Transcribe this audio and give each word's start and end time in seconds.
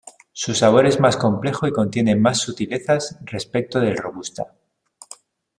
Su 0.33 0.55
sabor 0.55 0.87
es 0.87 0.99
más 0.99 1.15
complejo 1.15 1.67
y 1.67 1.71
contiene 1.71 2.15
más 2.15 2.39
sutilezas 2.39 3.19
respecto 3.27 3.79
del 3.79 3.95
Robusta. 3.97 4.47